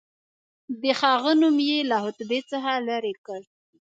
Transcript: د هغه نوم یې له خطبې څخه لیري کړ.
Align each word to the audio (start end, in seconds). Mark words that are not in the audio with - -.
د 0.81 0.83
هغه 1.01 1.31
نوم 1.41 1.57
یې 1.69 1.79
له 1.89 1.97
خطبې 2.03 2.39
څخه 2.51 2.71
لیري 2.87 3.13
کړ. 3.25 3.41